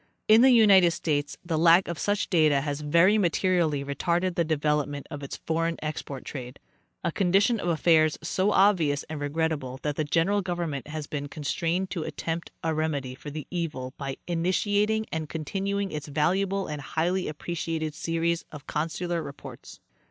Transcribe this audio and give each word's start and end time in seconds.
In 0.27 0.41
the 0.41 0.49
United 0.49 0.89
States 0.89 1.37
the 1.45 1.59
lack 1.59 1.87
of 1.87 1.99
such 1.99 2.27
data 2.31 2.61
has 2.61 2.81
very 2.81 3.19
materially 3.19 3.85
retarded 3.85 4.33
the 4.33 4.43
development 4.43 5.05
of 5.11 5.21
its 5.21 5.37
foreign 5.45 5.77
export 5.83 6.25
trade— 6.25 6.57
a 7.03 7.11
condition 7.11 7.59
of 7.59 7.67
affairs 7.67 8.17
so 8.23 8.51
obvious 8.51 9.03
and 9.11 9.19
regrettable 9.19 9.77
that 9.83 9.97
the 9.97 10.03
general 10.03 10.41
government 10.41 10.87
has 10.87 11.05
been 11.05 11.27
constrained 11.27 11.91
to 11.91 12.01
attempt 12.01 12.49
a 12.63 12.73
remedy 12.73 13.13
for 13.13 13.29
the 13.29 13.45
evil 13.51 13.93
by 13.99 14.17
initiating 14.25 15.05
and 15.11 15.29
continuing 15.29 15.91
its 15.91 16.07
valuable 16.07 16.65
and 16.65 16.81
highly 16.81 17.25
appre 17.25 17.53
ciated 17.53 17.93
series 17.93 18.43
of 18.51 18.65
consular 18.65 19.21
reports. 19.21 19.79